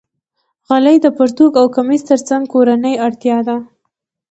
غلۍ 0.67 0.97
د 1.01 1.07
پرتوګ 1.17 1.51
او 1.61 1.67
کمیس 1.75 2.01
تر 2.09 2.19
څنګ 2.27 2.43
کورنۍ 2.53 2.95
اړتیا 3.05 3.37
ده. 3.47 3.57